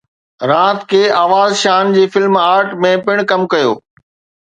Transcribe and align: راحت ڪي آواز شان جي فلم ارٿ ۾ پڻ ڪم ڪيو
راحت 0.49 0.79
ڪي 0.91 1.01
آواز 1.23 1.51
شان 1.63 1.93
جي 1.99 2.03
فلم 2.13 2.33
ارٿ 2.51 2.67
۾ 2.93 2.95
پڻ 3.07 3.17
ڪم 3.29 3.41
ڪيو 3.53 3.71